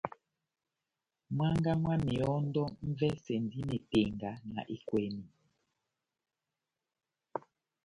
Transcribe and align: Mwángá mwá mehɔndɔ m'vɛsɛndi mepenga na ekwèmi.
Mwángá 1.35 1.71
mwá 1.81 1.95
mehɔndɔ 2.05 2.63
m'vɛsɛndi 2.87 3.59
mepenga 3.69 4.31
na 4.53 4.61
ekwèmi. 4.75 5.27